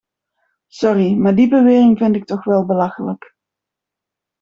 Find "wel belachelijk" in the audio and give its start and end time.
2.43-3.35